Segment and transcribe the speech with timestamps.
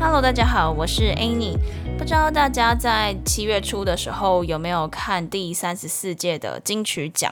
[0.00, 1.58] Hello，大家好，我是 Annie。
[1.98, 7.30] 不知道大家在七月初的时候有没有看第三十四届的金曲奖？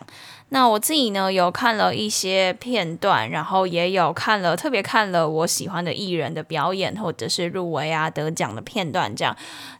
[0.52, 9.34] 那我自己呢，有看了一些片段，然后也有看了，特别看了我喜欢的艺人的表演，或者是入围啊、得奖的片段，这样。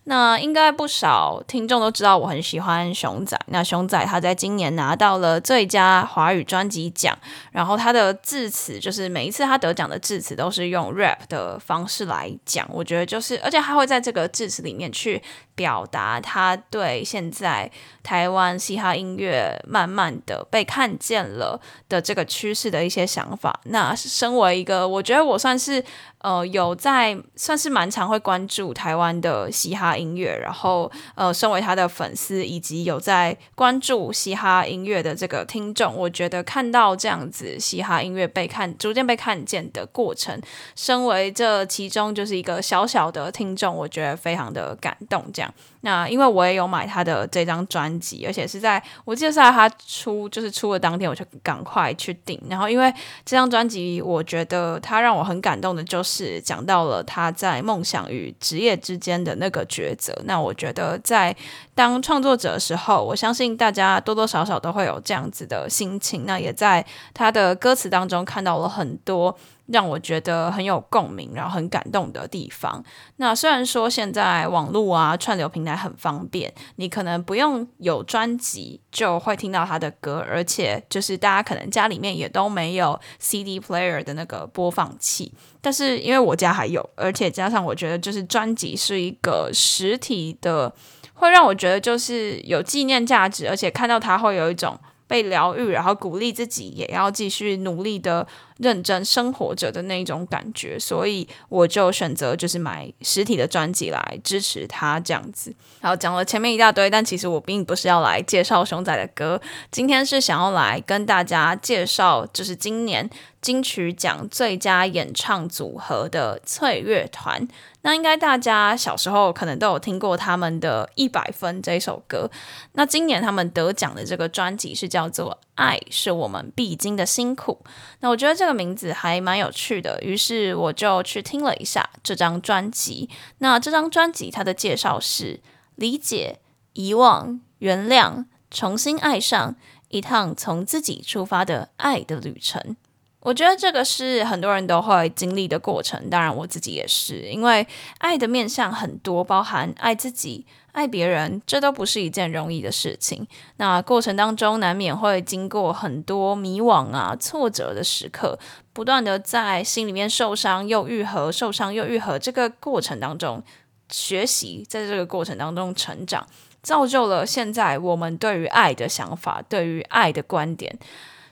[0.04, 3.38] 那应该不少听众都知道我很喜欢熊仔。
[3.48, 7.16] 那熊仔他在今年拿到了最佳华语专辑奖，
[7.52, 15.22] 然后他的致辞就是每一次他得奖的致辞都是用 rap 的方式来讲，我觉得就是，而且他会在这个致辞里面去。
[15.54, 17.70] 表达他对现在
[18.02, 23.60] 台湾嘻哈音乐慢慢的被看见了的这个趋势的一些想法。
[23.64, 25.84] 那身为一个，我觉得我算是。
[26.22, 40.40] 呃，有在算是蛮常会关注台湾的嘻哈音乐，然后呃，身为他的粉丝以及有在关注嘻哈音乐的这个听众，我觉得看到这样子嘻哈音乐被看逐渐被看见的过程，
[40.76, 45.28] 身为这其中就是一个小小的听众，我觉得非常的感动。
[45.34, 52.40] 这样，那因为我也有买他的这张专辑，而且是在我记得是在他出就是出的当天，我就赶快去订。
[52.48, 52.92] 然后因为
[53.24, 56.00] 这张专辑，我觉得他让我很感动的就。
[56.04, 60.12] 是讲到了他在梦想与职业之间的那个抉择。
[60.24, 61.34] 那我觉得在
[61.74, 66.26] 当创作者的时候，我相信大家多多少少都会有这样子的心情。
[66.26, 69.34] 那也在他的歌词当中看到了很多。
[69.66, 72.84] 让我觉得很有共鸣，然后很感动的地方。
[73.16, 85.32] 那虽然说现在网络啊串流平台很方便，你可能不用有专辑就会听到他的歌，而且就是大家可能家里面也都没有 CD player 的那个播放器。
[85.60, 90.74] 但是因为我家还有，而且加上我觉得就是专辑是一个实体的，
[91.14, 94.78] 会让我觉得就是有纪念价值，而且看到它会有一种。
[95.08, 98.26] 被疗愈，然后鼓励自己也要继续努力的
[98.62, 105.54] 认真生活着的那种感觉，所以我就选择就是买实体的专辑来支持他这样子。
[105.80, 109.40] 然后讲了前面一大堆，但其实我并不是要来介绍熊仔的歌，
[109.70, 113.10] 今天是想要来跟大家介绍，就是今年。
[113.42, 117.48] 金曲奖最佳演唱组合的翠乐团，
[117.80, 122.30] 那应该大家小时候可能都有听过他们的一百分这首歌。
[122.74, 127.60] 那今年他们得奖的这个专辑是叫做《爱是我们必经的辛苦》。
[128.00, 133.08] 那我觉得这个名字还蛮有趣的，于是我就去听了一下这张专辑。
[133.38, 135.40] 那这张专辑它的介绍是
[135.76, 136.40] 理解、
[136.72, 139.56] 遗忘、原谅、重新爱上，
[139.88, 142.76] 一趟从自己出发的爱的旅程。
[143.22, 147.64] 我觉得这个是很多人都会经历的过程，当然我自己也是，因为
[147.98, 153.24] 爱的面向很多，包含爱自己、爱别人，这都不是一件容易的事情。
[153.58, 158.36] 那过程当中难免会经过很多迷惘啊、挫折的时刻，
[158.72, 163.40] 不断的在心里面受伤又愈合、受伤又愈合，这个过程当中
[163.88, 166.26] 学习，在这个过程当中成长，
[166.60, 170.76] 造就了现在我们对于爱的想法、对于爱的观点。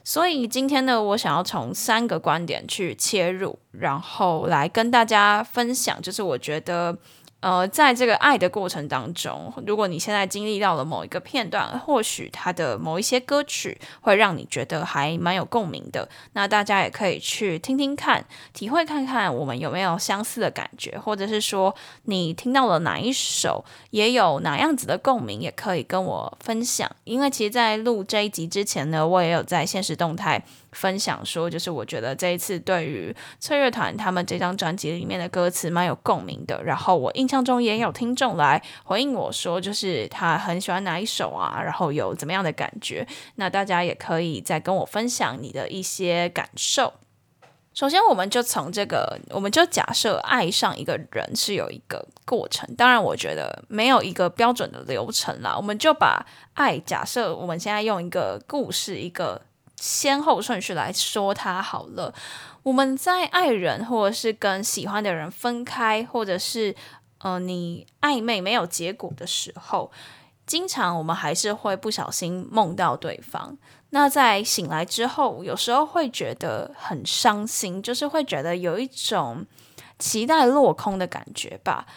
[0.03, 6.97] 所以今天呢，我想要从三个观点去切入，然后来跟大家分享，就是我觉得。
[7.41, 26.89] 呃，在这个爱的过程当中，如果你现在经历到了某一个片段，或许他的某一些歌曲会让你觉得还蛮有共鸣的，那大家也可以去听听看，体会看看我们有没有相似的感觉，或者是说你听到了哪一首也有哪样子的共鸣，也可以跟我分享。
[27.05, 30.43] 因为其实，在录这一集之前呢，我也有在现实动态。
[30.71, 36.63] 分享说，就是我觉得这一次对于脆乐团他们这张专辑里面的歌词蛮有共鸣的。
[36.63, 43.05] 然后我印象中也有听众来回应我说，就是他很喜欢哪一首啊，然后有怎么样的感觉。
[43.35, 46.93] 那大家也可以再跟我分享你的一些感受。
[47.73, 52.73] 首先，我们就从这个，我们就假设爱上一个人是有一个过程。
[52.75, 55.53] 当然，我觉得没有一个标准的流程啦。
[55.55, 59.41] 我们就把爱假设，我们现在用一个故事，一个。
[59.81, 62.13] 先后顺序来说，它好了。
[62.61, 66.75] 我们在爱人，或者是跟喜欢的人分开，或者是
[67.17, 69.91] 呃，你暧昧没有结果的时候，
[70.45, 73.57] 经常我们还是会不小心梦到对方。
[73.89, 79.47] 那在醒来之后，有时候会觉得很伤心，就是会觉得有一种
[79.97, 81.87] 期待落空的感觉吧。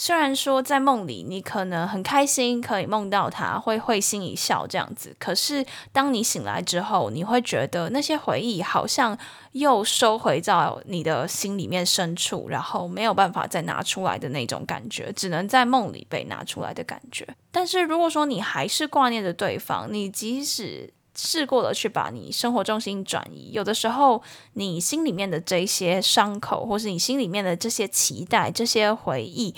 [0.00, 9.18] 虽然说在梦里你可能很开心，可以梦到他，会会心一笑这样子，可是当你醒来之后，你会觉得那些回忆好像
[9.50, 17.26] 又收回到你的心里面深处，然后没有办法再拿出来的那种感觉，只能在梦里被拿出来的感觉。
[17.50, 24.22] 但是如果说你还是挂念着对方，你即使试过了去把你生活重心转移，有的时候
[24.52, 29.52] 你心里面的这些伤口，或是你心里面的这些期待、这些回忆。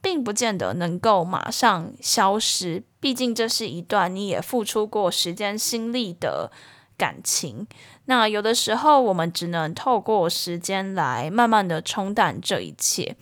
[0.00, 6.50] 并不见得能够马上消失，毕竟这是一段你也付出过时间心力的
[6.96, 7.66] 感情。
[8.04, 13.16] 那有的时候，我们只能透过时间来慢慢的冲淡这一切。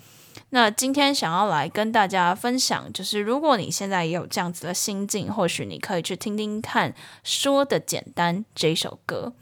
[0.50, 6.93] 那今天想要来跟大家分享，就是如果你现在也有这样子的心境，或许你可以去听听看
[7.25, 9.32] 《说的简单》这首歌。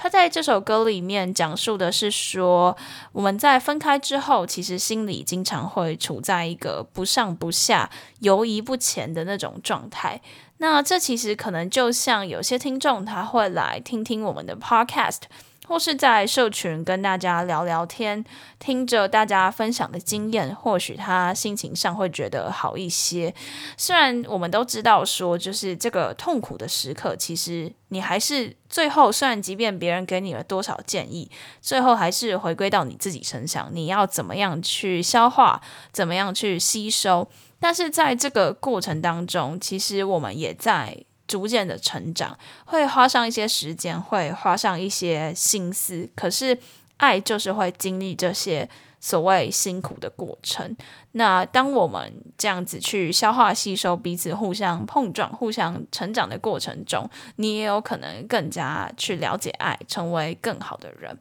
[0.00, 2.76] 他在这首歌里面讲述的是说，
[3.10, 7.90] 我们在分开之后，其实心里经常会处在一个不上不下、
[8.20, 10.20] 犹疑不前的那种状态。
[10.58, 15.22] 那这其实可能就像有些听众他会来听听我们的 podcast。
[15.68, 18.24] 或是在社群跟大家聊聊天，
[18.58, 23.34] 听着大家分享的经验，或许他心情上会觉得好一些。
[23.76, 31.30] 虽然我们都知道说，就是这个痛苦的时刻，其实你还是最后，虽然即便别人给你了多少建议，
[31.60, 35.60] 最后还是回归到你自己身上，你要怎么样去消化，
[35.92, 37.28] 怎么样去吸收。
[37.60, 41.04] 但是在这个过程当中，其实我们也在。
[41.28, 46.08] 逐渐的成长，会花上一些时间，会花上一些心思。
[46.16, 46.58] 可是，
[46.96, 50.76] 爱就是会经历这些所谓辛苦的过程。
[51.12, 61.16] 那当我们这样子去消化吸收彼此互相碰撞、互相成长的过程中，你也有可能更加去了解爱，成为更好的人。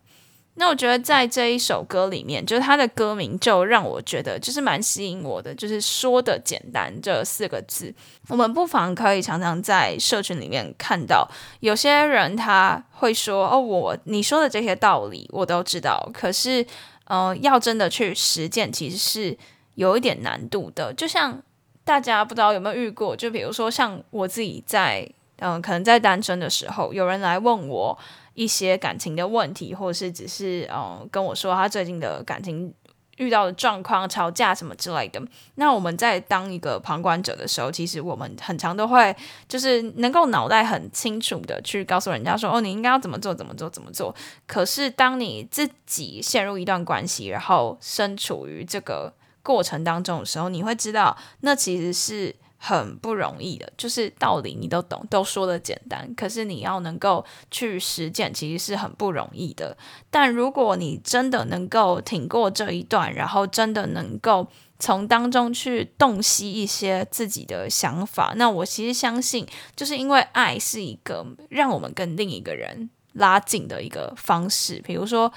[0.59, 7.93] 那我觉得在这一首歌里面，就是它的歌名就让我觉得就是蛮吸引我的，就是说的简单这四个字。
[8.27, 16.65] 我们不妨可以常常在社群里面看到，有些人他会说：“哦，我你说的这些道理我都知道，可是，
[17.05, 19.37] 呃，要真的去实践，其实是
[19.75, 21.39] 有一点难度的。”就像
[21.83, 25.07] 大家不知道有没有遇过，就比如说像我自己在，
[25.37, 27.95] 嗯、可能在单身的时候，有人来问我。
[28.37, 32.71] 一些感情的问题，或者是只是嗯跟我说他最近的感情
[33.17, 35.19] 遇到的状况、吵架什么之类的。
[35.55, 39.15] 那我们在当一个旁观者的时候，其实我们很常都会
[39.47, 44.13] 就是能够脑袋很清楚的去告诉人家说：“哦，你应该要怎么做，怎么做，怎么做。”
[44.45, 49.11] 可是当你自己陷入一段关系，然后身处于这个
[49.41, 52.35] 过程当中的时候，你会知道那其实是。
[52.57, 59.77] 很不容易的，就是道理你都懂，都说的简单，可是你要能够去实践，其实是很不容易的。
[60.09, 64.47] 但如果你真的能够挺过这一段，然后真的能够
[64.79, 75.31] 从当中去洞悉一些自己的想法，那我其实相信，就是因为爱是一个让我们跟另一个人拉近的一个方式，比如说。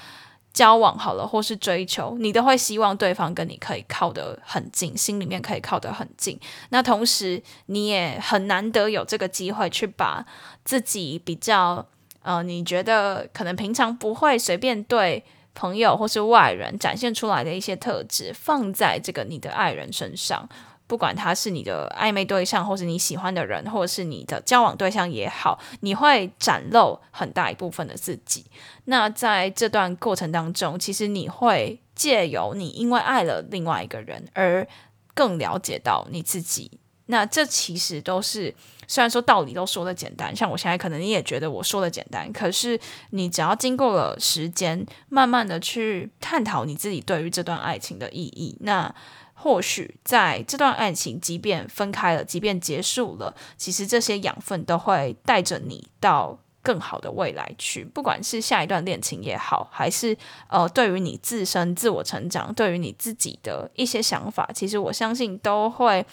[0.53, 6.39] 交往好了，或是追求，你都会希望对方跟你可以靠得很近，心里面可以靠得很近。
[6.69, 10.25] 那同时，你也很难得有这个机会去把
[10.65, 11.85] 自己比较，
[12.21, 20.49] 呃，你觉得可能平常不会随便对朋友或是外人展现出来的一些特质，放在这个你的爱人身上。
[20.91, 28.45] 不管他是你的暧昧对象，或是你喜欢的人，或者是你的交往对象也好，你会展露很大一部分的自己。
[28.83, 34.67] 那在这段过程当中，其实你会借由你因为爱了另外一个人而
[35.13, 36.69] 更了解到你自己。
[37.05, 38.53] 那这其实都是
[38.85, 42.77] 虽然说道理都说的简单，像我现在可能你也觉得我说的简单，可是
[43.11, 48.93] 你只要经过了时间，慢慢的去探讨你自己对于这段爱情的意义，那。
[49.41, 57.83] 或许在这段爱情，即便分开了，即便结束了，其实这些养分都会带着你到更好的未来去。
[57.83, 60.15] 不管是下一段恋情也好，还是
[60.47, 66.05] 呃，对于你自身自我成长，对于你自己的一些想法，其实我相信都会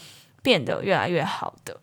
[0.43, 1.79] 变得越来越好的。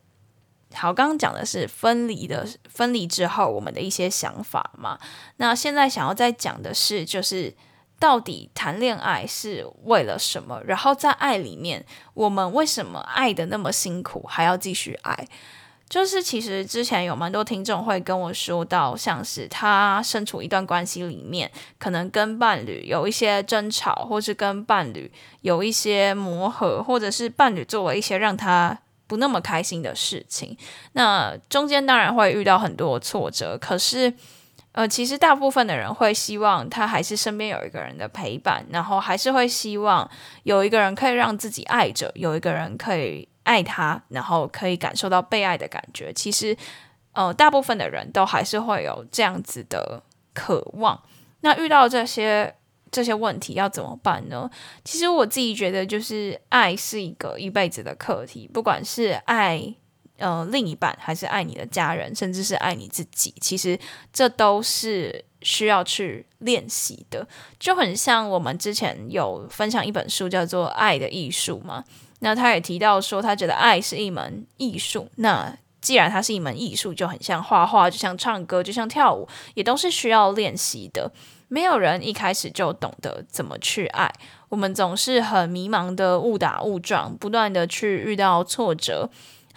[0.74, 4.98] 好，刚刚讲的是分离的分离之后我们的一些想法嘛。
[5.38, 7.54] 那现在想要再讲的是，就是。
[7.98, 10.62] 到底谈恋爱是为了什么？
[10.66, 15.28] 然后在爱里面，我们为什么爱得那么辛苦，还要继续爱？
[15.88, 21.50] 就是其实之前有蛮多听众会跟我说到，像是他身处一段关系里面，
[21.80, 25.10] 可能跟伴侣有一些争吵，或是跟伴侣
[25.42, 30.58] 有一些磨合，或者是伴侣做了一些让他不那么开心的事情。
[30.94, 34.14] 那中间当然会遇到很多挫折，可是。
[34.76, 40.10] 呃，其实大部分的人会希望他还是身边有一个人的陪伴，然后还是会希望
[40.44, 46.12] 有一个人可以让自己爱着，有一个人可以爱他，然后可以感受到被爱的感觉。
[46.12, 46.54] 其实，
[47.14, 50.04] 呃，大部分的人都还是会有这样子的
[50.34, 51.02] 渴望。
[51.40, 52.54] 那遇到这些
[52.92, 54.52] 这些问题要怎么办呢？
[54.84, 59.76] 其实我自己觉得，就是爱是一个一辈子的课题，不管是爱。
[60.18, 63.78] 呃，另一半还是爱你的家人，甚至是爱你自己，其实
[64.14, 67.28] 这都是需要去练习的。
[67.60, 71.84] 就很像我们之前有分享一本书，叫做《爱的艺术》嘛。
[72.20, 75.10] 那他也提到说，他觉得爱是一门艺术。
[75.16, 81.12] 那既然它是一门艺术，就很像画画，就像唱歌，就像跳舞，也都是需要练习的。
[81.48, 84.12] 没有人一开始就懂得怎么去爱，
[84.50, 89.08] 我们总是很迷茫的误打误撞，不断的去遇到挫折。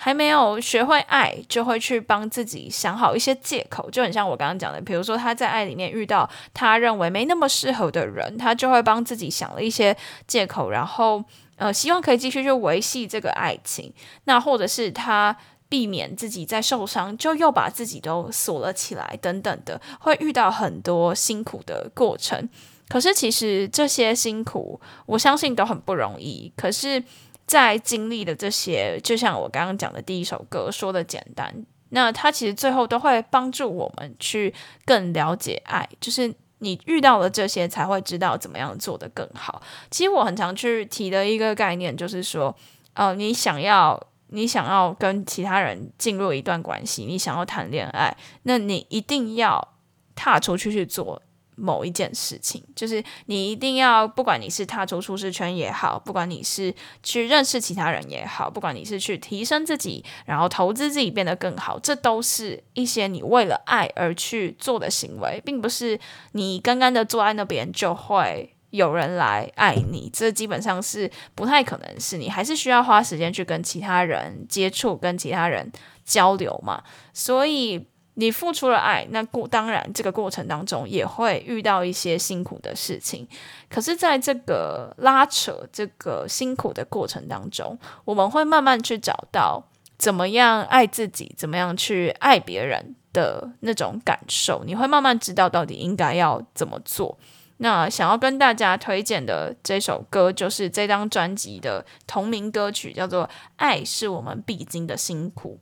[0.01, 9.97] 还没有学会爱，就会去帮自己想好一些借口，就很像我刚刚讲的，比如说他在爱里面遇到他认为没那么适合的人，他就会帮自己想了一些
[10.29, 11.25] 借口，然后
[11.57, 13.93] 呃，希望可以继续去维系这个爱情。
[14.25, 15.37] 那或者是他
[15.69, 22.49] 避免自己再受伤，就又把自己都锁了起来，等等的，会遇到很多辛苦的过程。
[22.89, 26.53] 可是其实这些辛苦，我相信都很不容易。
[26.57, 27.03] 可是。
[27.49, 35.89] 在经历的这些，就像我刚刚讲的第一首歌说的简单，那它其实最后都会帮助我们去更了解爱。
[35.99, 39.63] 就是你遇到了这些，才会知道怎么样做得更好。
[39.91, 42.55] 其实我很常去提的一个概念，就是说，
[42.93, 49.77] 呃，你想要你想要跟其他人进入一段关系，你想要谈恋爱，那你一定要
[50.15, 51.23] 踏出去去做。
[51.59, 56.73] 某一件事情，就是你一定要，不管你是踏出舒适圈也好，不管你是
[57.03, 65.99] 去认识其他人也好，不管你是去提升自己，然后投资自己变得更好，这都是一些你为了爱而去做的行为，并不是
[66.33, 75.73] 你刚刚的坐在那边就会有人来爱你，这基本上是不太可能，是你还是需要花时间去跟其他人接触，跟其他人
[76.05, 77.87] 交流嘛，所以。
[78.21, 83.25] 你付出了爱，那过当然这个过程当中也会遇到一些辛苦的事情。
[83.71, 89.63] 可是，在这个拉扯、这个辛苦的过程当中，我们会慢慢去找到
[89.97, 94.65] 怎么样爱自己，怎么样去爱别人的那种感受。
[94.67, 97.17] 你会慢慢知道到底应该要怎么做。
[97.59, 105.61] 那想要跟大家推荐的这首歌，就是这张专辑的同名歌曲，叫做《爱是我们必经的辛苦》。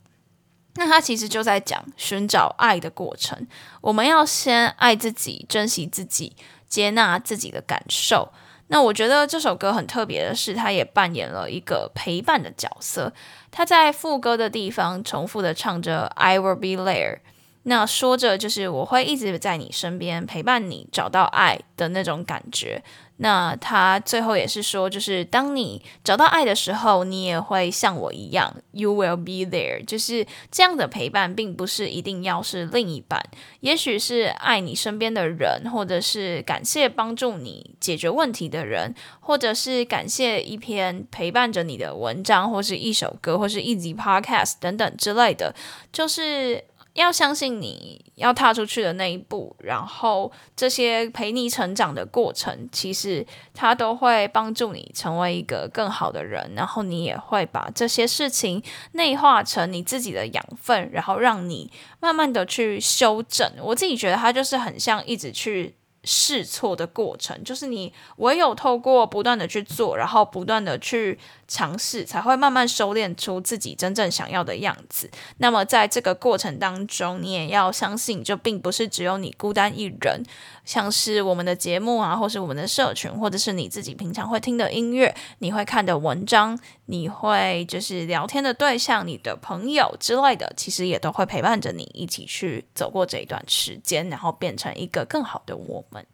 [0.77, 3.47] 那他其实就在讲寻找爱的过程。
[3.81, 6.35] 我们要先爱自己，珍惜自己，
[6.69, 8.31] 接纳自己的感受。
[8.67, 13.11] 那我觉得这首歌很特别的是，他也扮演了一个陪伴的角色。
[13.49, 17.19] 他在副歌的地方重复的唱着 "I will be there"，
[17.63, 22.83] 那说着就是我会一直在你身边陪伴你，找到爱的那种感觉。
[23.17, 29.83] 那他最后也是说，就是当你找到爱的时候，你也会像我一样，You will be there。
[29.83, 33.23] 就是这样的陪伴，并不是一定要是另一半，
[33.61, 45.55] 也许是爱你身边的人，或者是感谢帮助你解决问题的人，或者是感谢一篇陪伴着你的文章，或是一首歌，或是一集 Podcast 等等之类的，
[45.91, 46.63] 就是。
[46.97, 58.61] 要相信你要踏出去的那一步，然后这些陪你成长的过程，其实它都会帮助你成为一个更好的人，然后你也会把这些事情
[58.93, 63.49] 内化成你自己的养分，然后让你慢慢的去修正。
[63.61, 65.75] 我自己觉得它就是很像一直去。
[66.09, 75.09] 试错的过程，就是你唯有透过不断的去做，然后不断的去尝试，才会慢慢修炼出自己真正想要的样子。
[75.37, 80.23] 那么在这个过程当中，你也要相信，就并不是只有你孤单一人。
[80.65, 96.05] 像是我们的节目啊，或是我们的社群，或者是你自己平常会听的音乐，你会看的文章，你会就是聊天的对象，你的朋友之类的，其实也都会陪伴着你一起去走过这一段时间，然后变成一个更好的我们。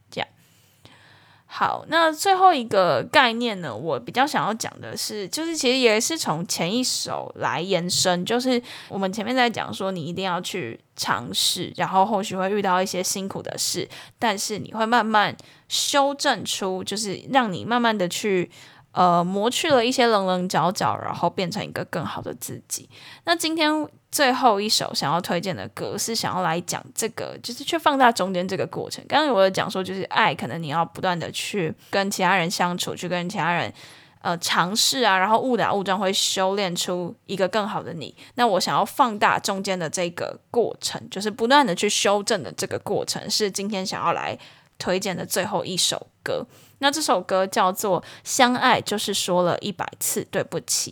[1.56, 18.50] 好，那最后一个概念呢，我比较想要讲的是，就是其实也是从前一首来延伸，就是我们前面在讲说，你一定要去尝试，然后后续会遇到一些辛苦的事，但是你会慢慢修正出，就是让你慢慢的去。
[18.94, 22.88] 呃，磨去了一些棱棱角角，然后变成一个更好的自己。
[23.26, 23.72] 那今天
[24.14, 29.04] 最后一首想要推荐的歌，是想要来讲这个，就是去放大中间这个过程。
[29.10, 33.74] 刚刚我有讲说，就是爱，可能你要不断的去跟其他人相处，去跟其他人
[34.22, 38.16] 呃尝试啊，然后误打误撞会修炼出一个更好的你。
[38.36, 44.38] 那我想要放大中间的这个过程，就是不断的去修正的这个过程，是今天想要来
[44.78, 46.46] 推荐的最后一首歌。
[46.78, 50.92] 那这首歌叫做《相爱就是说了一百次对不起》。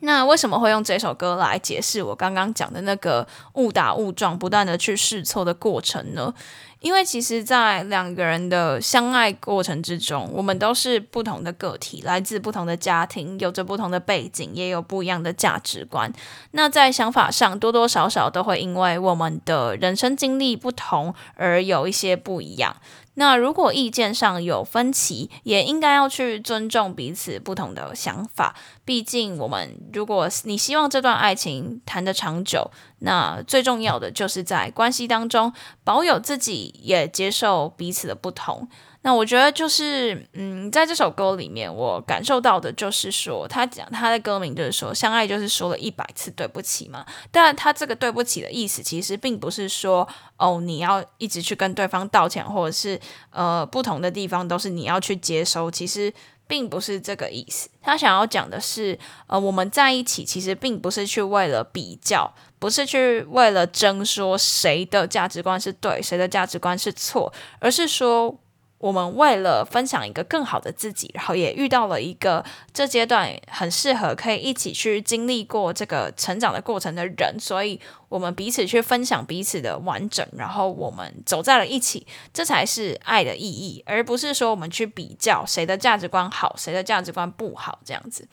[0.00, 6.32] 那为什么会用这首歌来解释我刚刚讲的那个误打误撞、不断的去试错的过程呢？
[6.80, 16.12] 因为其实，在两个人的相爱过程之中，我们都是不同的个体，来自不同的家庭，有着不同的背景，也有不一样的价值观。
[16.52, 22.76] 那在想法上，多多少少都会因为我们的人生经历不同而有一些不一样。
[23.18, 28.54] 那如果意见上有分歧，也应该要去尊重彼此不同的想法。
[28.84, 32.70] 毕竟，我们如果你希望这段爱情谈得长久，
[33.00, 38.68] 那最重要的就是在关系当中保有自己，也接受彼此的不同。
[39.06, 47.06] 那我觉得就是，嗯，在这首歌里面，我感受到的就是说，他讲他的歌名就是说，相爱就是说了一百次对不起嘛。
[47.30, 50.08] 但他这个对不起的意思，其实并不是说，
[50.38, 52.98] 哦，你要一直去跟对方道歉，或者是
[53.30, 56.12] 呃，不同的地方都是你要去接收，其实
[56.48, 57.68] 并不是这个意思。
[57.80, 58.98] 他想要讲的是，
[59.28, 68.36] 呃，我们在一起其实并不是去为了比较，不是去为了争说谁的价值观是对，谁的价值观是错，而是说。
[68.78, 77.80] 我们为了分享一个更好的自己，然后也遇到了一个这阶段很适合可以一起去经历过这个成长的过程的人，所以
[78.10, 88.28] 我们彼此去分享彼此的完整，然后我们走在了一起，这才是爱的意义，而不是说我们去比较谁的价值观好，谁的价值观不好这样子。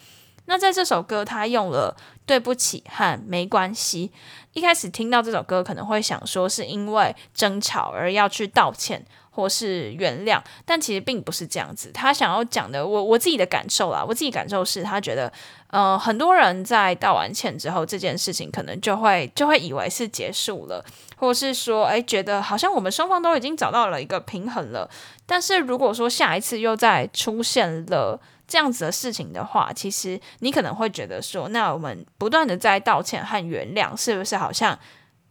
[0.45, 1.95] 那在这首歌，他用了
[2.25, 4.12] 对不起和没关系。
[4.51, 9.05] 一开始听到这首歌，可能会想说是因为争吵而要去道歉。
[9.35, 11.91] 或是原谅，但其实并不是这样子。
[11.91, 15.33] 他想要讲的，我我自己的感受啦，我自己感受是他觉得，
[15.71, 20.85] 呃，很多人在道完歉之后，这件事情可能就会就会以为是结束了，
[21.17, 24.87] 或是说，哎，觉得好像我们双方都已经找到了一个平衡了。
[25.25, 34.77] 但是如果说下一次又再出现了这样子的事情的话，其实你可能会觉得说，那我们不断的在道歉和原谅，是不是好像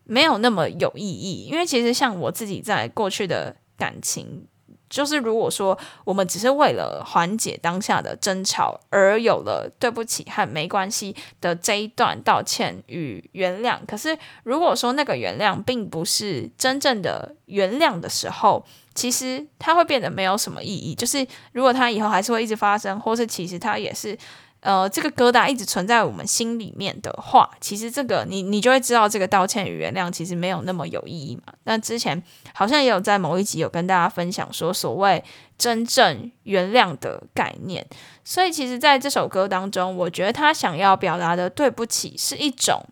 [0.03, 1.45] 没有那么有意义？
[1.45, 3.55] 因为其实像我自己在过去的。
[3.83, 4.47] 感情
[4.89, 20.95] 就是，如果说我们只是为了缓解当下的争吵而有了对不起和没关系的这一段道歉与原谅，可是如果说那个原谅并不是真正的原谅的时候，其实它会变得没有什么意义。
[20.95, 24.17] 就是如果它以后还是会一直发生，或是其实它也是。
[24.63, 31.53] 呃，这个疙瘩一直存在我们心里面的话，其实这个你你就会知道，这个道歉与原谅其实没有那么有意义嘛。
[31.65, 32.23] 那之前
[32.55, 35.25] 好像也有在某一集有跟大家分享说，所谓
[35.59, 37.85] 真正原谅的概念。
[38.23, 42.87] 所以其实在这首歌当中，我觉得他想要表达的对不起，是一种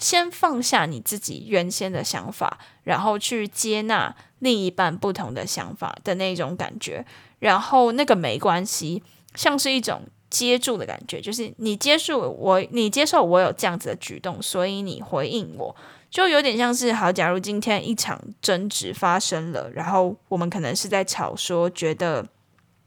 [0.00, 7.06] 先放下你自己原先的想法，然后去接纳另一半不同的想法的那种感觉。
[7.38, 9.04] 然后那个没关系，
[9.36, 10.02] 像是一种。
[10.34, 15.72] 接住的感觉，就是你接受我，你接受我有这样子的举动，所以你回应我，
[16.10, 17.12] 就有点像是好。
[17.12, 22.26] 假如今天一场争执发生了，然后我们可能是在吵说，觉得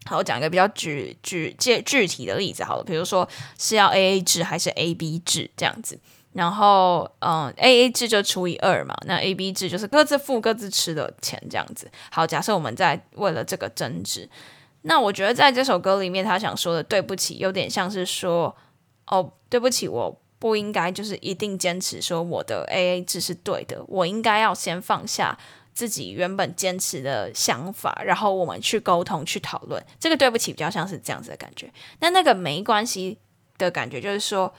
[0.06, 3.26] 好，我讲一个比较具具具具体的例子好了，比如说
[3.58, 5.98] 是要 A A 制还是 A B 制这样子，
[6.34, 11.90] 然后嗯 A A 制就除以二嘛，那 A B 制就是各自付各自吃的钱这样子。
[12.12, 14.30] 好，假设我们在为了这个争执。
[14.88, 18.56] 那我觉得在这首歌里面，他想说的对不起，有点像是说，
[19.08, 25.38] 哦，对不起，我不应该就是一定坚持说我的 AA 制是对的，我应该要先放下
[25.74, 29.86] 自己原本坚持的想法，然后我们去沟通去讨论。
[30.00, 31.72] 这个对不起比较像是这样子的感觉。
[32.00, 33.18] 那那个没关系
[33.58, 34.54] 的感觉就是说。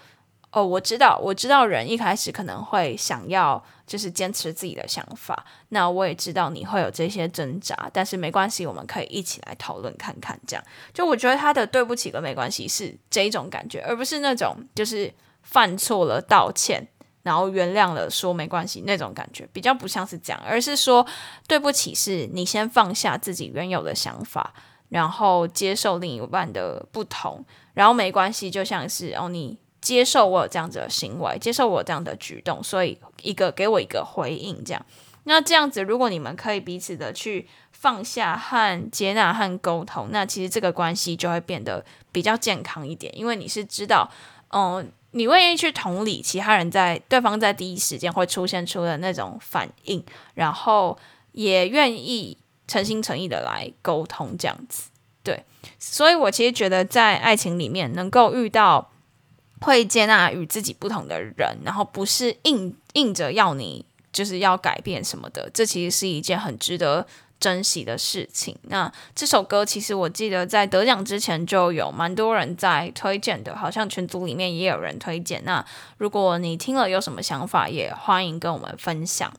[0.50, 10.40] 哦，我知道，我知道人一开始可能会想要就是坚持自己的想法，那我也知道你会有这些挣扎，但是没关系，我们可以一起来讨论看看。
[10.46, 16.82] 这样，就我觉得他的对不起跟没关系是这一种感觉，而不是那种就是犯错了道歉，
[17.22, 21.06] 然后原谅了说没关系那种感觉，比较不像是这样，而是说
[21.46, 24.54] 对不起是你先放下自己原有的想法，
[24.88, 29.58] 然后接受另一半的不同，然后没关系就像是哦你。
[29.80, 34.86] 接受我有这样子的行为，接受我这样的举动，所以一个给我一个回应，这样。
[35.24, 44.10] 那这样子，如果你们可以彼此的去放下和接纳和沟通，那其实这个关系就会变得比较健康一点，因为你是知道，
[44.52, 50.02] 嗯，你愿意去同理其他人在对方在第一时间会出现出的那种反应，
[50.34, 50.98] 然后
[51.32, 54.88] 也愿意诚心诚意的来沟通，这样子。
[55.22, 55.44] 对，
[55.78, 58.90] 所以我其实觉得在爱情里面能够遇到
[59.60, 67.06] 会接纳与自己不同的人，然后不是硬硬着要你就是要改变什么的，这其实是一件很值得
[67.40, 68.56] 珍惜的事情。
[68.62, 75.42] 那这首歌其实我记得在得奖之前就有蛮多人在推荐的，好像群组里面也有人推荐。
[75.44, 75.64] 那
[75.98, 79.32] 如果你听了有什么想法，也欢迎跟我们分享。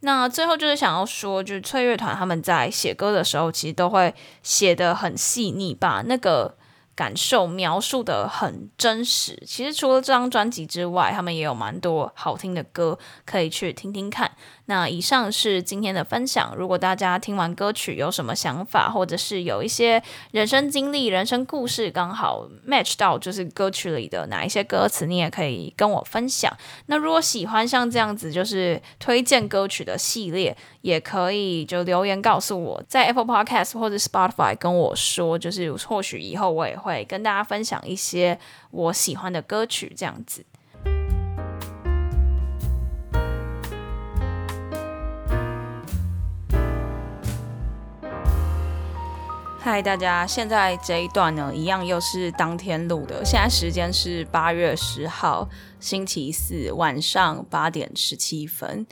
[0.00, 6.54] 那最后就是想要说，就是翠乐团他们在写歌的时候，其实都会写得很细腻，把那个。
[6.94, 9.42] 感受描述的很真实。
[9.46, 14.30] 其实除了这张专辑之外，他们也有蛮多好听的歌可以去听听看。
[14.72, 16.54] 那以上是今天的分享。
[16.56, 26.50] 如果大家听完歌曲有什么想法，或者是有一些人生经历、人生故事刚好 match 到就是歌曲里的哪一些歌词，你也可以跟我分享。
[26.86, 38.38] 那如果喜欢像这样子就是推荐歌曲的系列，也可以就留言告诉我，在 Apple Podcast 或者 Spotify 跟我说，就是或许以后我也会跟大家分享一些
[38.70, 40.42] 我喜欢的歌曲，这样子。
[49.64, 55.48] 嗨，大家，现在这一段呢，一样又是当天录的，现在时间是八月十号
[55.78, 58.84] 星期四晚上八点十七分。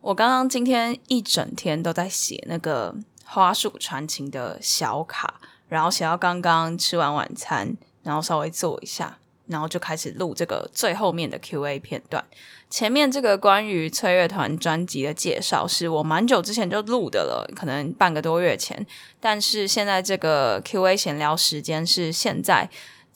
[0.00, 5.34] 我刚刚今天一整天都在写那个花束传情的小卡，
[5.68, 12.24] 然后写到刚刚吃完晚餐，然后稍微坐一下，然后就开始录这个最后面的 Q&A 片段。
[12.70, 18.86] 前面这个关于崔乐团专辑的介绍是我蛮久之前就录的了，可能半个多月前，
[19.18, 22.70] 但是现在这个 Q&A 闲聊时间是现在。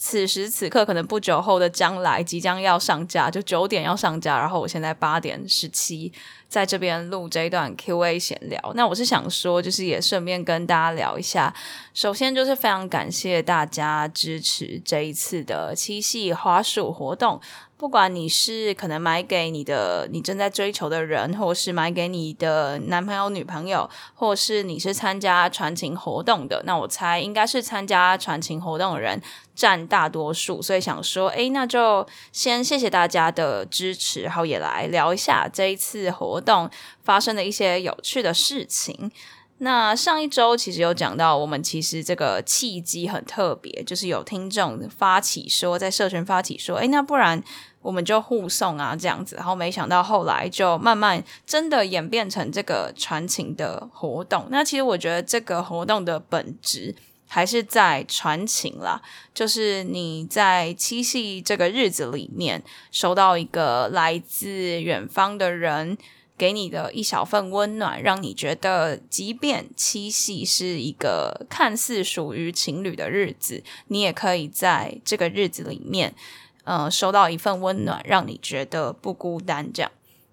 [0.04, 4.36] 此时此刻，可能不久后的将来即将要上架，就九点要上架。
[4.36, 6.12] 然后我现在八点十七
[6.52, 8.60] 在这边录这一段 Q&A 闲聊。
[8.74, 11.54] 那我是想说，就是也顺便跟大家聊一下。
[11.94, 17.40] 首先就是非常感谢大家支持这一次的七夕花束活动。
[17.82, 29.20] 不管你是可能买给你的你正在追求的人，或是买给你的男朋友、女朋友，或是你是参加传情活动的，那我猜应该是参加传情活动的人
[29.56, 30.62] 占大多数。
[30.62, 36.70] 所以想说，诶，那就先谢谢大家的支持，然后也来聊一下这一次活动
[37.02, 39.10] 发生的一些有趣的事情。
[39.58, 47.40] 那上一周其实有讲到，我们其实这个契机很特别，就是有听众发起说，在社群发起说，诶，那不然
[47.82, 49.36] 我们就互送啊，这样子。
[49.36, 54.46] 然后没想到后来就慢慢真的演变成这个传情的活动。
[54.50, 56.94] 那其实我觉得这个活动的本质
[57.26, 59.02] 还是在传情啦，
[59.34, 65.98] 就是你在七夕这个日子里面收到一个来自远方的人。
[66.38, 76.12] 给你的一小份温暖，让你觉得，即便七夕是一个看似属于情侣的日子，你也可以在这个日子里面，
[76.64, 79.72] 呃，收到一份温暖，让你觉得不孤单。
[79.72, 79.90] 这样，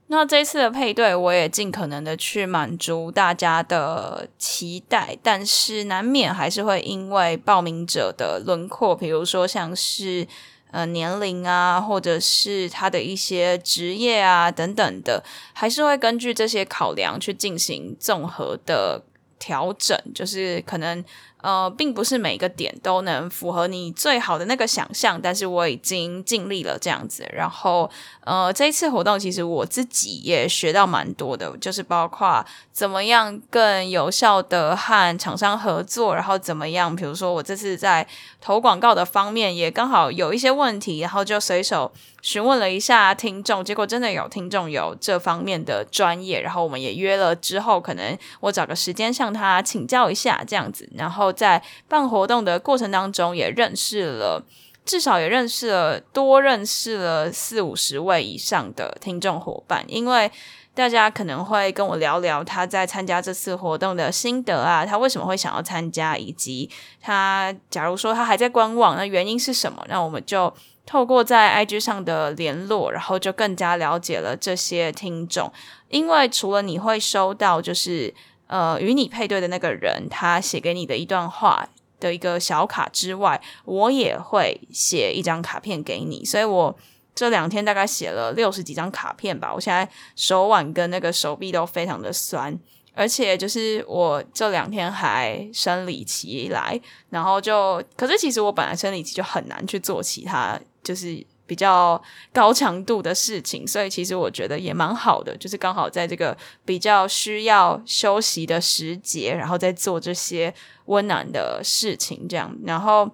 [0.08, 10.28] 那这次的配对，我也尽可能的去满足大家的期待，但是难免还是会因为报名者的轮廓，比如说像是。
[10.72, 19.02] 呃，年龄啊，或者是他的一些职业啊，等等的，还是会根据这些考量去进行综合的
[19.40, 21.04] 调整，就是可能。
[21.42, 27.26] 呃，并不是每个点都能符合你最好的那个想象，但是我已经尽力了这样子。
[27.32, 27.90] 然后，
[28.26, 38.06] 呃，这一次活动其实我自己也学到蛮多的，就是包括怎么样更有效的和厂商合作，然后怎么样，比如说我这次在
[38.42, 41.90] 投广告的方面也刚好有一些问题，然后就随手
[42.22, 51.29] 询问了一下听众，结果真的有听众有这方面的专业，然后我们也约了之后，可能我找个时间向他请教一下这样子，然后。
[51.32, 54.44] 在办活动的过程当中，也认识了，
[54.86, 60.32] 至少也认识了多认识了四五十位以上的听众伙伴，因为
[60.74, 66.70] 大家可能会跟我聊聊他在参加这次活动的心得啊，他为什么会想要参加，以及
[67.02, 69.86] 他假如说他还在观望，那原因是什么？
[69.90, 70.54] 那我们就
[70.86, 75.52] 透过在 IG 上的联络，然后就更加了解了这些听众，
[75.90, 78.14] 因为除了你会收到就是。
[78.50, 86.26] 呃，与你配对的那个人，他写给你的一段话的一个小卡之外，我也会写一张卡片给你。
[86.26, 86.76] 所以我
[87.14, 89.54] 这两天大概写了六十几张卡片吧。
[89.54, 92.60] 我现在手腕跟那个手臂都非常的酸，
[92.96, 96.82] 而且就是我这两天还生理期来，
[97.12, 101.24] 然后就，可是其实我本来生理期就很难去做其他，就是。
[101.50, 102.00] 比较
[102.32, 110.54] 高强度的事情，所以其实我觉得也蛮好的，就是刚好在这个比较需要休息的时节，然后再做这些
[110.86, 113.10] 温暖的事情，这样，然后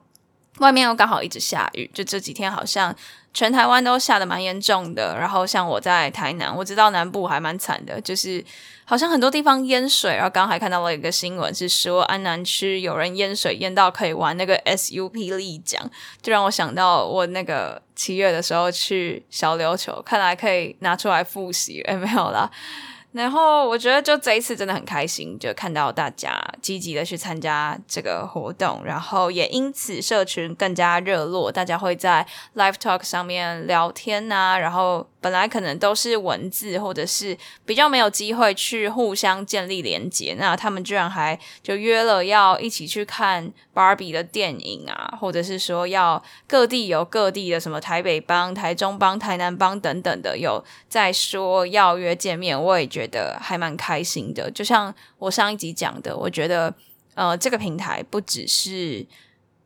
[0.60, 2.94] 外面又刚好一直下雨，就这几天好像。
[3.36, 8.42] 全台湾都下得蛮严重的，然后像我在台南，我知道南部还蛮惨的，就是
[8.86, 10.16] 好像很多地方淹水。
[10.16, 15.82] 然后刚还看到了一个新闻，是说安南区有人淹水淹到可以玩那个 SUP 立桨，
[16.22, 21.82] 就让我想到我那个七月的时候去小琉球，看来可以拿出来复习。
[21.82, 22.50] 诶，没有啦。
[23.16, 35.08] 然后我觉得就这一次真的很开心，就看到大家积极的去参加这个活动，然后也因此社群更加热络，大家会在 Live Talk 上面聊天啊，然后。
[35.26, 37.36] 本来可能都是文字，或者是
[37.66, 54.52] 比较没有机会去互相建立连接，那他们居然还就约了要一起去看 Barbie 的电影啊，或者是说要各地有各地的什么台北帮、台中帮、台南帮等等的有在说要约见面，我也觉得还蛮开心的。
[54.52, 56.72] 就像我上一集讲的，我觉得
[57.16, 59.04] 呃这个平台不只是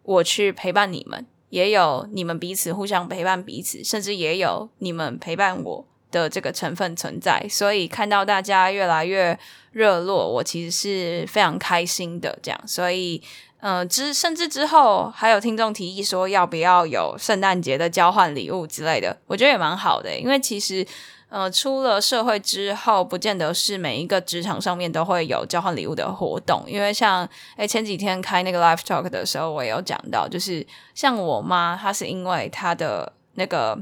[0.03, 1.27] 我去陪伴你们。
[1.49, 7.45] 也有你们彼此互相陪伴彼此，甚至也有你们陪伴我的这个成分存在。
[7.49, 9.37] 所以看到大家越来越
[9.71, 12.37] 热络，我其实是非常开心的。
[12.41, 13.21] 这样，所以
[13.61, 20.85] 嗯，之、甚至之后还有听众提议说，要不要有圣诞节的交换礼物之类的，我觉得也蛮好的，因为其实。
[21.29, 26.63] 呃，出了社会之后，不见得是每一个职场上面都会有交换礼物的活动。
[26.65, 30.65] 因为像，诶前几天开那个 live talk 的时候，我也有讲到，就是
[30.95, 33.79] 像我妈，她是因为她的那个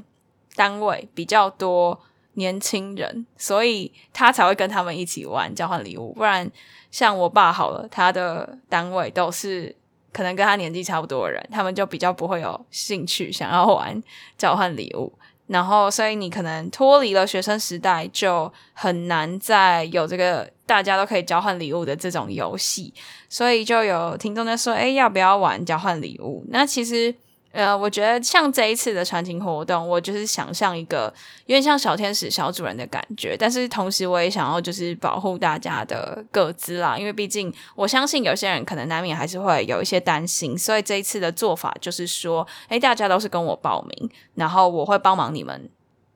[0.56, 1.98] 单位比较多
[2.34, 6.12] 年轻人，所以她才会跟他们一起玩交换礼物。
[6.14, 6.52] 不然，
[6.92, 9.74] 像我爸好了，他的单位都是
[10.12, 14.04] 可能跟他年纪差不多的人，他们就比较不会有兴趣想要玩
[14.38, 15.14] 交换礼物。
[15.48, 22.94] 然后，所以你可能脱离了学生时代，就很难再有这个大家都可以交换礼物的这种游戏。
[23.28, 27.16] 所以就有听众在说：“哎，要不要玩交换礼物？”那其实。
[27.58, 31.12] 呃，我觉得像这一次的传情活动，我就是想象一个
[31.48, 45.68] 有点像小天使、小主人的感觉，但是同时我也想要就是保护大家的各自啦，因为毕竟我相信有些人可能难免还是会有一些担心，所以这一次的做法就是说，诶，大家都是跟我报名，然后我会帮忙你们。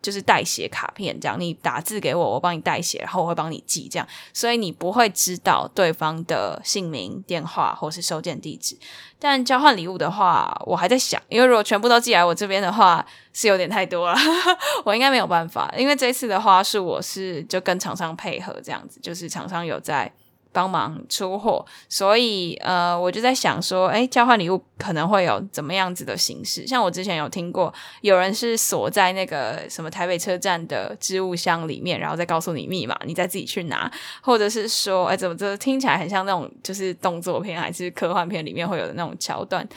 [0.02, 8.76] 就是代写卡片这样，你打字给我，我帮你代写，然后我会帮你寄这样，所以你不会知道对方的姓名、电话或是收件地址。
[9.20, 14.18] 但交换礼物的话，我还在想，因为如果全部都寄来我这边的话，是有点太多了，
[14.84, 15.72] 我应该没有办法。
[15.78, 20.12] 因为这次的话，是我是就跟厂商配合这样子，就是厂商有在。
[20.54, 26.68] 帮忙出货，所以呃，我就在想说，诶，交换礼物可能会有怎么样子的形式？
[26.68, 39.68] 像我之前有听过，有人是锁在那个什么台北车站的置物箱里面，然后再告诉你密码，你再自己去拿，或者是说，诶，怎么这听起来很像那种就是动作片还是科幻片里面会有的那种桥段？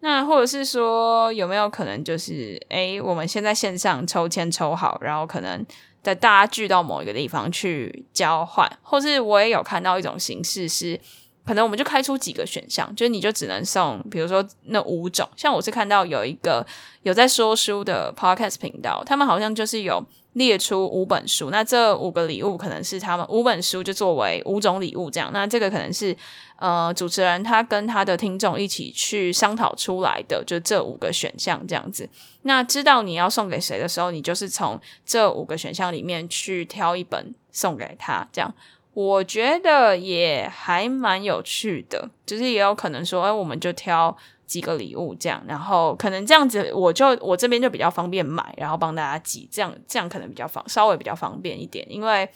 [0.00, 5.64] 那或者是说，有没有可能就是，诶，我们先在线上抽签抽好，然后可能。
[6.02, 11.00] 的大家聚到某一个地方去交换，或是我也有看到一种形式是，
[11.44, 15.28] 可能我们就开出几个选项，就是你就只能送，比如说那五种。
[15.36, 16.66] 像我是看到有一个
[17.02, 20.04] 有在说书的 podcast 频道，他们好像就是有。
[20.38, 25.30] 列出五本书，那这五个礼物可能是他们五本书就作为五种礼物这样。
[25.34, 26.16] 那这个可能是
[26.56, 32.08] 呃主持人他跟他的听众一起去商讨出来的，就这五个选项这样子。
[32.42, 38.54] 那知道你要送给谁的时候，你就是从这五个选项里面去挑一本送给他，这样
[38.94, 42.08] 我觉得也还蛮有趣的。
[42.24, 44.16] 就是也有可能说，哎，我们就挑。
[44.48, 52.26] 几个礼物这样，然后可能这样子，我就我这边就比较方便买，然后帮大家寄，这样这样可能比较方稍微比较方便一点，因为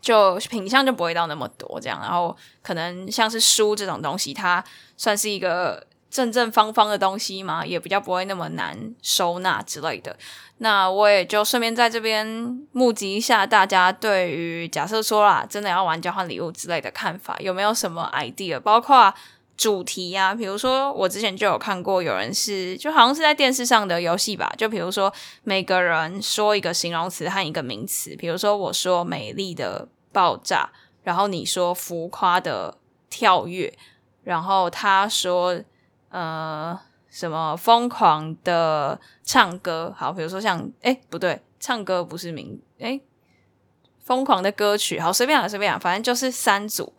[0.00, 4.62] 就品相就不会到那么多这样，然后可能像是书这种东西，它
[4.96, 10.16] 算是一个正正方方的东西嘛，也比较不会那么难收纳之类的。
[10.58, 12.24] 那我也就顺便在这边
[12.70, 19.12] 募集一下大家对于假设说啦，真的要玩交换礼物之类的看法，有没有什么 idea，包括。
[19.56, 25.12] 主题呀、比如说我之前就有看过，有人是就好像是在电视上的游戏吧，就比如说
[25.44, 30.70] 每个人说一个形容词和一个名词，比如说我说美丽的爆炸，
[31.04, 32.76] 然后你说浮夸的
[33.08, 33.72] 跳跃，
[34.24, 35.60] 然后他说
[36.10, 43.00] 呃什么疯狂的唱歌，好，比如说像诶不对，唱歌不是名诶
[44.04, 46.92] 疯狂的歌曲，好随便啊随便啊，反正就是三组。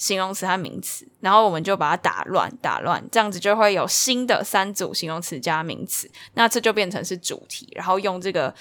[0.00, 8.52] 形容词和名词，然后我们就把它打乱，打乱，这样子就会有新的三组形容词加名词，那这就变成是主题，然后用这个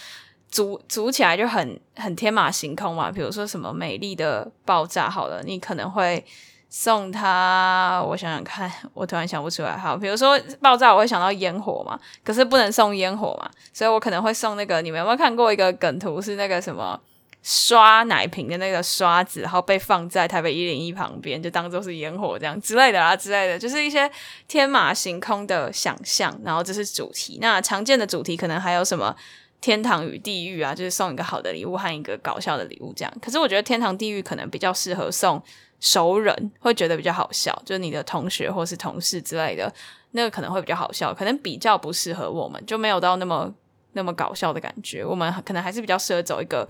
[0.50, 3.10] 组组起来就很很天马行空嘛。
[3.10, 6.26] 比如说什么美丽的爆炸，好了，你可能会
[6.68, 9.78] 送他，我想想看，我突然想不出来。
[9.78, 14.82] 好，比如说爆炸，我会想到烟火嘛，可是不能送烟火嘛，所以我可能会送那个。
[14.82, 16.22] 你们有没有看过一个梗图？
[16.22, 17.00] 是那个什么？
[17.42, 24.10] 刷奶瓶的那个刷子，然后被放在台北一零一旁边，就当做是烟火这样之类的啦，之类的，就是一些
[24.48, 26.38] 天马行空的想象。
[26.44, 29.16] 然后这是主题，那常见的主题可能还有什么
[29.62, 33.14] 天堂与地狱啊，就是送一个好的礼物和一个搞笑的礼物这样。
[33.22, 35.42] 可是我觉得天堂地狱可能比较适合送
[35.80, 39.74] 熟人，会觉得比较好笑，就是你的同学或是同事之类的，
[40.12, 43.54] 那个可能会比较好笑，可能比较不适合我们，就没有到那么
[43.94, 45.06] 那么搞笑的感觉。
[45.06, 46.68] 我们可能还是比较适合走一个。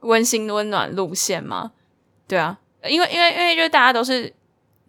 [0.00, 1.72] 温馨温暖路线吗？
[2.26, 4.32] 对啊，因为因为因为就大家都是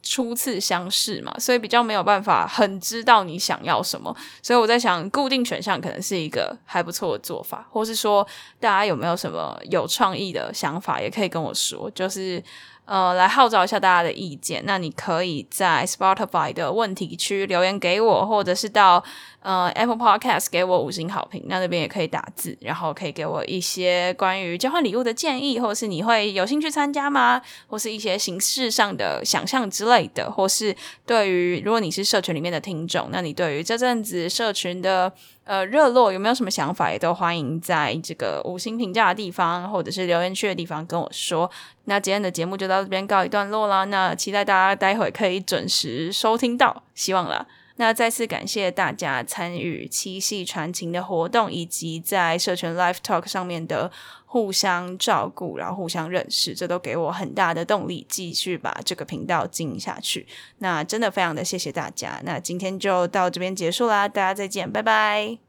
[0.04, 8.26] 初次相识嘛，所以比较没有办法很知道你想要什么，所以我在想固定选项可能是一个还不错的做法，或是说
[8.60, 12.44] 大家有没有什么有创意的想法，也可以跟我说，就是。
[12.90, 14.64] 呃，来号召一下大家的意见。
[14.66, 19.04] 那你可以在 Spotify 的问题区留言给我，或者是到
[19.42, 21.44] 呃 Apple Podcast 给我五星好评。
[21.46, 27.40] 那那边也可以打字，然后可以给我一些关于交换礼物的建议，或是你会有兴趣参加吗？
[27.68, 30.76] 或是一些形式上的想象之类的，或是
[31.06, 35.14] 对于如果你是社群里面的听众，那你对于这阵子社群的。
[35.50, 41.50] 呃，热络有没有什么想法，也都欢迎在这个五星评价的地方，或者是留言区的地方跟我说。
[41.86, 43.84] 那今天的节目就到这边告一段落啦。
[43.86, 47.48] 那期待大家待会可以准时收听到，希望啦。
[47.78, 53.90] 那再次感谢大家参与七夕传情的活动，以及在社群 Live Talk 上面的
[54.32, 60.28] 互相照顾，然后互相认识，这都给我很大的动力，继续把这个频道经营下去。
[60.60, 62.22] 那真的非常的谢谢大家。
[62.24, 65.49] 那今天就到这边结束啦，大家再见，拜拜。